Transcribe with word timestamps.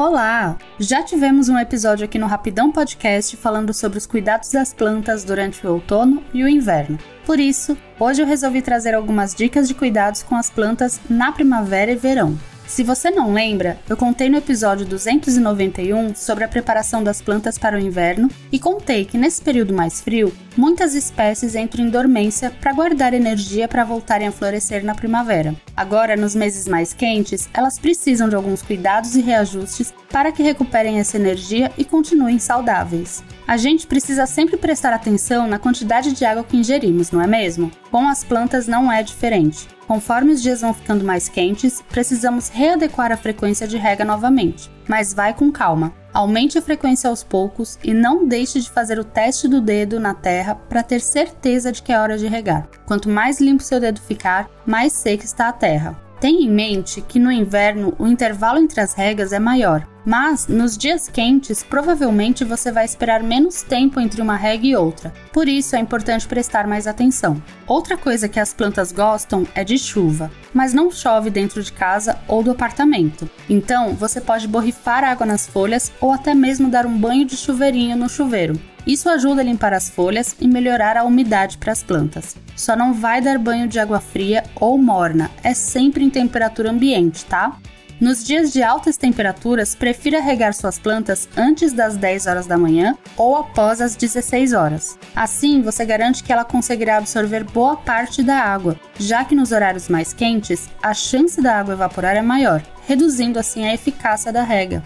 Olá! 0.00 0.56
Já 0.78 1.02
tivemos 1.02 1.50
um 1.50 1.58
episódio 1.58 2.06
aqui 2.06 2.18
no 2.18 2.26
Rapidão 2.26 2.72
Podcast 2.72 3.36
falando 3.36 3.74
sobre 3.74 3.98
os 3.98 4.06
cuidados 4.06 4.50
das 4.50 4.72
plantas 4.72 5.24
durante 5.24 5.66
o 5.66 5.74
outono 5.74 6.24
e 6.32 6.42
o 6.42 6.48
inverno. 6.48 6.98
Por 7.26 7.38
isso, 7.38 7.76
hoje 7.98 8.22
eu 8.22 8.26
resolvi 8.26 8.62
trazer 8.62 8.94
algumas 8.94 9.34
dicas 9.34 9.68
de 9.68 9.74
cuidados 9.74 10.22
com 10.22 10.34
as 10.34 10.48
plantas 10.48 10.98
na 11.10 11.30
primavera 11.32 11.92
e 11.92 11.96
verão. 11.96 12.34
Se 12.70 12.84
você 12.84 13.10
não 13.10 13.32
lembra, 13.32 13.80
eu 13.88 13.96
contei 13.96 14.30
no 14.30 14.36
episódio 14.38 14.86
291 14.86 16.14
sobre 16.14 16.44
a 16.44 16.48
preparação 16.48 17.02
das 17.02 17.20
plantas 17.20 17.58
para 17.58 17.76
o 17.76 17.80
inverno 17.80 18.30
e 18.52 18.60
contei 18.60 19.04
que 19.04 19.18
nesse 19.18 19.42
período 19.42 19.74
mais 19.74 20.00
frio, 20.00 20.32
muitas 20.56 20.94
espécies 20.94 21.56
entram 21.56 21.84
em 21.84 21.90
dormência 21.90 22.48
para 22.60 22.72
guardar 22.72 23.12
energia 23.12 23.66
para 23.66 23.82
voltarem 23.82 24.28
a 24.28 24.32
florescer 24.32 24.84
na 24.84 24.94
primavera. 24.94 25.52
Agora, 25.76 26.14
nos 26.14 26.36
meses 26.36 26.68
mais 26.68 26.92
quentes, 26.92 27.48
elas 27.52 27.76
precisam 27.76 28.28
de 28.28 28.36
alguns 28.36 28.62
cuidados 28.62 29.16
e 29.16 29.20
reajustes 29.20 29.92
para 30.08 30.30
que 30.30 30.42
recuperem 30.42 31.00
essa 31.00 31.16
energia 31.16 31.72
e 31.76 31.84
continuem 31.84 32.38
saudáveis. 32.38 33.24
A 33.50 33.56
gente 33.56 33.84
precisa 33.84 34.26
sempre 34.26 34.56
prestar 34.56 34.92
atenção 34.92 35.48
na 35.48 35.58
quantidade 35.58 36.12
de 36.12 36.24
água 36.24 36.44
que 36.44 36.56
ingerimos, 36.56 37.10
não 37.10 37.20
é 37.20 37.26
mesmo? 37.26 37.68
Com 37.90 38.06
as 38.06 38.22
plantas 38.22 38.68
não 38.68 38.92
é 38.92 39.02
diferente. 39.02 39.66
Conforme 39.88 40.30
os 40.30 40.40
dias 40.40 40.60
vão 40.60 40.72
ficando 40.72 41.04
mais 41.04 41.28
quentes, 41.28 41.82
precisamos 41.88 42.48
readequar 42.48 43.10
a 43.10 43.16
frequência 43.16 43.66
de 43.66 43.76
rega 43.76 44.04
novamente, 44.04 44.70
mas 44.86 45.12
vai 45.12 45.34
com 45.34 45.50
calma. 45.50 45.92
Aumente 46.14 46.58
a 46.58 46.62
frequência 46.62 47.10
aos 47.10 47.24
poucos 47.24 47.76
e 47.82 47.92
não 47.92 48.24
deixe 48.24 48.60
de 48.60 48.70
fazer 48.70 49.00
o 49.00 49.04
teste 49.04 49.48
do 49.48 49.60
dedo 49.60 49.98
na 49.98 50.14
terra 50.14 50.54
para 50.54 50.84
ter 50.84 51.00
certeza 51.00 51.72
de 51.72 51.82
que 51.82 51.92
é 51.92 51.98
hora 51.98 52.16
de 52.16 52.28
regar. 52.28 52.68
Quanto 52.86 53.08
mais 53.08 53.40
limpo 53.40 53.64
seu 53.64 53.80
dedo 53.80 54.00
ficar, 54.00 54.48
mais 54.64 54.92
seca 54.92 55.24
está 55.24 55.48
a 55.48 55.52
terra. 55.52 55.98
Tenha 56.20 56.42
em 56.42 56.50
mente 56.50 57.00
que 57.00 57.18
no 57.18 57.32
inverno 57.32 57.94
o 57.98 58.06
intervalo 58.06 58.58
entre 58.58 58.78
as 58.78 58.92
regas 58.92 59.32
é 59.32 59.38
maior, 59.38 59.88
mas 60.04 60.46
nos 60.46 60.76
dias 60.76 61.08
quentes 61.08 61.62
provavelmente 61.62 62.44
você 62.44 62.70
vai 62.70 62.84
esperar 62.84 63.22
menos 63.22 63.62
tempo 63.62 63.98
entre 63.98 64.20
uma 64.20 64.36
rega 64.36 64.66
e 64.66 64.76
outra, 64.76 65.14
por 65.32 65.48
isso 65.48 65.74
é 65.74 65.78
importante 65.78 66.28
prestar 66.28 66.66
mais 66.66 66.86
atenção. 66.86 67.42
Outra 67.66 67.96
coisa 67.96 68.28
que 68.28 68.38
as 68.38 68.52
plantas 68.52 68.92
gostam 68.92 69.46
é 69.54 69.64
de 69.64 69.78
chuva, 69.78 70.30
mas 70.52 70.74
não 70.74 70.90
chove 70.90 71.30
dentro 71.30 71.62
de 71.62 71.72
casa 71.72 72.18
ou 72.28 72.42
do 72.42 72.50
apartamento, 72.50 73.28
então 73.48 73.94
você 73.94 74.20
pode 74.20 74.46
borrifar 74.46 75.04
água 75.04 75.24
nas 75.24 75.46
folhas 75.46 75.90
ou 76.02 76.12
até 76.12 76.34
mesmo 76.34 76.68
dar 76.68 76.84
um 76.84 76.98
banho 76.98 77.24
de 77.24 77.34
chuveirinho 77.34 77.96
no 77.96 78.10
chuveiro. 78.10 78.60
Isso 78.86 79.08
ajuda 79.08 79.40
a 79.40 79.44
limpar 79.44 79.72
as 79.72 79.88
folhas 79.88 80.34
e 80.40 80.48
melhorar 80.48 80.96
a 80.96 81.04
umidade 81.04 81.58
para 81.58 81.72
as 81.72 81.82
plantas. 81.82 82.36
Só 82.56 82.74
não 82.76 82.92
vai 82.92 83.20
dar 83.20 83.38
banho 83.38 83.68
de 83.68 83.78
água 83.78 84.00
fria 84.00 84.44
ou 84.56 84.76
morna, 84.78 85.30
é 85.42 85.54
sempre 85.54 86.04
em 86.04 86.10
temperatura 86.10 86.70
ambiente, 86.70 87.24
tá? 87.24 87.56
Nos 88.00 88.24
dias 88.24 88.50
de 88.50 88.62
altas 88.62 88.96
temperaturas, 88.96 89.74
prefira 89.74 90.22
regar 90.22 90.54
suas 90.54 90.78
plantas 90.78 91.28
antes 91.36 91.70
das 91.70 91.98
10 91.98 92.26
horas 92.26 92.46
da 92.46 92.56
manhã 92.56 92.96
ou 93.14 93.36
após 93.36 93.78
as 93.78 93.94
16 93.94 94.54
horas. 94.54 94.98
Assim, 95.14 95.60
você 95.60 95.84
garante 95.84 96.24
que 96.24 96.32
ela 96.32 96.42
conseguirá 96.42 96.96
absorver 96.96 97.44
boa 97.44 97.76
parte 97.76 98.22
da 98.22 98.36
água, 98.36 98.74
já 98.98 99.22
que 99.22 99.34
nos 99.34 99.52
horários 99.52 99.90
mais 99.90 100.14
quentes, 100.14 100.70
a 100.82 100.94
chance 100.94 101.42
da 101.42 101.58
água 101.58 101.74
evaporar 101.74 102.16
é 102.16 102.22
maior, 102.22 102.62
reduzindo 102.88 103.38
assim 103.38 103.68
a 103.68 103.74
eficácia 103.74 104.32
da 104.32 104.42
rega. 104.42 104.82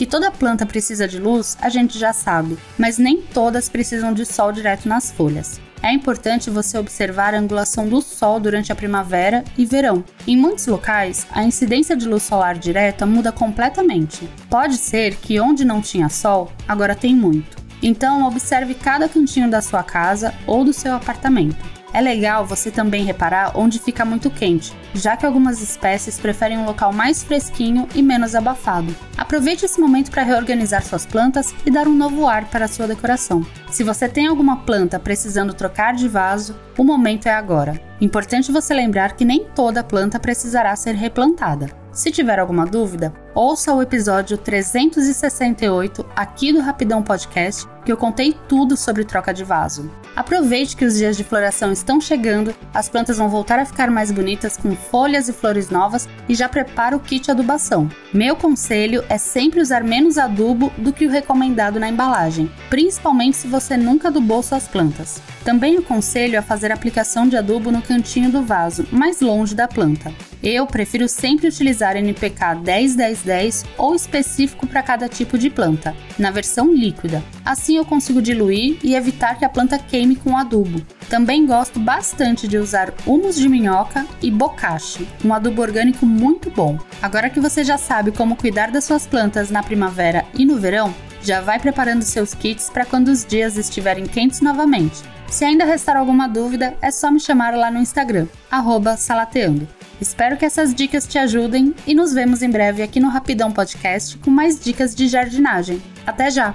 Que 0.00 0.06
toda 0.06 0.30
planta 0.30 0.64
precisa 0.64 1.06
de 1.06 1.18
luz, 1.18 1.58
a 1.60 1.68
gente 1.68 1.98
já 1.98 2.10
sabe, 2.10 2.56
mas 2.78 2.96
nem 2.96 3.20
todas 3.20 3.68
precisam 3.68 4.14
de 4.14 4.24
sol 4.24 4.50
direto 4.50 4.88
nas 4.88 5.10
folhas. 5.10 5.60
É 5.82 5.92
importante 5.92 6.48
você 6.48 6.78
observar 6.78 7.34
a 7.34 7.38
angulação 7.38 7.86
do 7.86 8.00
sol 8.00 8.40
durante 8.40 8.72
a 8.72 8.74
primavera 8.74 9.44
e 9.58 9.66
verão. 9.66 10.02
Em 10.26 10.38
muitos 10.38 10.66
locais, 10.66 11.26
a 11.30 11.44
incidência 11.44 11.94
de 11.94 12.08
luz 12.08 12.22
solar 12.22 12.56
direta 12.56 13.04
muda 13.04 13.30
completamente. 13.30 14.26
Pode 14.48 14.78
ser 14.78 15.16
que 15.16 15.38
onde 15.38 15.66
não 15.66 15.82
tinha 15.82 16.08
sol, 16.08 16.50
agora 16.66 16.94
tem 16.94 17.14
muito. 17.14 17.58
Então, 17.82 18.26
observe 18.26 18.72
cada 18.72 19.06
cantinho 19.06 19.50
da 19.50 19.60
sua 19.60 19.82
casa 19.82 20.32
ou 20.46 20.64
do 20.64 20.72
seu 20.72 20.94
apartamento. 20.94 21.79
É 21.92 22.00
legal 22.00 22.46
você 22.46 22.70
também 22.70 23.04
reparar 23.04 23.52
onde 23.54 23.78
fica 23.78 24.04
muito 24.04 24.30
quente, 24.30 24.72
já 24.94 25.16
que 25.16 25.26
algumas 25.26 25.60
espécies 25.60 26.18
preferem 26.18 26.58
um 26.58 26.64
local 26.64 26.92
mais 26.92 27.22
fresquinho 27.22 27.88
e 27.94 28.02
menos 28.02 28.34
abafado. 28.34 28.94
Aproveite 29.16 29.64
esse 29.64 29.80
momento 29.80 30.10
para 30.10 30.22
reorganizar 30.22 30.84
suas 30.84 31.04
plantas 31.04 31.54
e 31.66 31.70
dar 31.70 31.88
um 31.88 31.94
novo 31.94 32.26
ar 32.26 32.44
para 32.46 32.64
a 32.64 32.68
sua 32.68 32.86
decoração. 32.86 33.44
Se 33.70 33.82
você 33.82 34.08
tem 34.08 34.26
alguma 34.26 34.58
planta 34.58 34.98
precisando 34.98 35.54
trocar 35.54 35.94
de 35.94 36.08
vaso, 36.08 36.56
o 36.78 36.84
momento 36.84 37.26
é 37.26 37.32
agora. 37.32 37.80
Importante 38.00 38.52
você 38.52 38.72
lembrar 38.72 39.16
que 39.16 39.24
nem 39.24 39.44
toda 39.54 39.84
planta 39.84 40.18
precisará 40.18 40.74
ser 40.76 40.94
replantada. 40.94 41.79
Se 41.92 42.12
tiver 42.12 42.38
alguma 42.38 42.64
dúvida, 42.64 43.12
ouça 43.34 43.74
o 43.74 43.82
episódio 43.82 44.38
368 44.38 46.06
aqui 46.14 46.52
do 46.52 46.60
Rapidão 46.60 47.02
Podcast, 47.02 47.66
que 47.84 47.90
eu 47.90 47.96
contei 47.96 48.36
tudo 48.48 48.76
sobre 48.76 49.04
troca 49.04 49.34
de 49.34 49.42
vaso. 49.42 49.90
Aproveite 50.14 50.76
que 50.76 50.84
os 50.84 50.96
dias 50.96 51.16
de 51.16 51.24
floração 51.24 51.72
estão 51.72 52.00
chegando, 52.00 52.54
as 52.72 52.88
plantas 52.88 53.18
vão 53.18 53.28
voltar 53.28 53.58
a 53.58 53.64
ficar 53.64 53.90
mais 53.90 54.12
bonitas 54.12 54.56
com 54.56 54.76
folhas 54.76 55.28
e 55.28 55.32
flores 55.32 55.68
novas 55.68 56.08
e 56.28 56.34
já 56.34 56.48
prepara 56.48 56.96
o 56.96 57.00
kit 57.00 57.28
adubação. 57.28 57.90
Meu 58.14 58.36
conselho 58.36 59.04
é 59.08 59.18
sempre 59.18 59.60
usar 59.60 59.82
menos 59.82 60.16
adubo 60.16 60.72
do 60.78 60.92
que 60.92 61.06
o 61.06 61.10
recomendado 61.10 61.80
na 61.80 61.88
embalagem, 61.88 62.50
principalmente 62.68 63.36
se 63.36 63.48
você 63.48 63.76
nunca 63.76 64.08
adubou 64.08 64.44
suas 64.44 64.68
plantas. 64.68 65.20
Também 65.44 65.76
aconselho 65.78 66.38
a 66.38 66.42
fazer 66.42 66.70
aplicação 66.70 67.26
de 67.26 67.36
adubo 67.36 67.72
no 67.72 67.82
cantinho 67.82 68.30
do 68.30 68.42
vaso, 68.42 68.86
mais 68.92 69.20
longe 69.20 69.56
da 69.56 69.66
planta. 69.66 70.12
Eu 70.42 70.66
prefiro 70.66 71.06
sempre 71.06 71.48
utilizar 71.48 71.96
NPK 71.96 72.56
10-10-10 72.64 73.66
ou 73.76 73.94
específico 73.94 74.66
para 74.66 74.82
cada 74.82 75.06
tipo 75.06 75.36
de 75.36 75.50
planta, 75.50 75.94
na 76.18 76.30
versão 76.30 76.72
líquida. 76.72 77.22
Assim 77.44 77.76
eu 77.76 77.84
consigo 77.84 78.22
diluir 78.22 78.78
e 78.82 78.94
evitar 78.94 79.38
que 79.38 79.44
a 79.44 79.50
planta 79.50 79.78
queime 79.78 80.16
com 80.16 80.38
adubo. 80.38 80.80
Também 81.10 81.44
gosto 81.44 81.78
bastante 81.78 82.48
de 82.48 82.56
usar 82.56 82.94
humus 83.04 83.36
de 83.36 83.50
minhoca 83.50 84.06
e 84.22 84.30
bocashi, 84.30 85.06
um 85.22 85.34
adubo 85.34 85.60
orgânico 85.60 86.06
muito 86.06 86.50
bom. 86.50 86.78
Agora 87.02 87.28
que 87.28 87.40
você 87.40 87.62
já 87.62 87.76
sabe 87.76 88.10
como 88.10 88.36
cuidar 88.36 88.70
das 88.70 88.84
suas 88.84 89.06
plantas 89.06 89.50
na 89.50 89.62
primavera 89.62 90.24
e 90.32 90.46
no 90.46 90.56
verão, 90.56 90.94
já 91.22 91.42
vai 91.42 91.58
preparando 91.58 92.02
seus 92.02 92.32
kits 92.32 92.70
para 92.70 92.86
quando 92.86 93.08
os 93.08 93.26
dias 93.26 93.58
estiverem 93.58 94.06
quentes 94.06 94.40
novamente. 94.40 95.02
Se 95.28 95.44
ainda 95.44 95.66
restar 95.66 95.96
alguma 95.96 96.26
dúvida, 96.26 96.74
é 96.80 96.90
só 96.90 97.10
me 97.10 97.20
chamar 97.20 97.54
lá 97.54 97.70
no 97.70 97.78
Instagram, 97.78 98.26
salateando. 98.96 99.68
Espero 100.00 100.36
que 100.36 100.44
essas 100.44 100.74
dicas 100.74 101.06
te 101.06 101.18
ajudem 101.18 101.74
e 101.86 101.94
nos 101.94 102.12
vemos 102.12 102.42
em 102.42 102.50
breve 102.50 102.82
aqui 102.82 102.98
no 102.98 103.08
Rapidão 103.08 103.52
Podcast 103.52 104.16
com 104.18 104.30
mais 104.30 104.58
dicas 104.58 104.94
de 104.94 105.06
jardinagem. 105.08 105.80
Até 106.06 106.30
já! 106.30 106.54